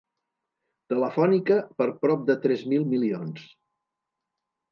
Telefònica 0.93 1.57
per 1.81 1.85
prop 2.05 2.25
de 2.31 2.37
tres 2.47 2.63
mil 2.73 2.87
milions. 2.95 3.45